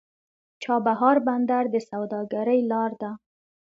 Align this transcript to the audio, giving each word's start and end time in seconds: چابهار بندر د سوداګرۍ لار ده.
چابهار 0.63 1.17
بندر 1.27 1.63
د 1.73 1.75
سوداګرۍ 1.89 2.59
لار 2.71 2.91
ده. 3.01 3.11